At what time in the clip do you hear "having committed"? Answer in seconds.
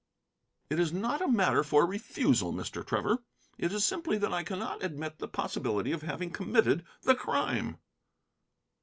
6.01-6.83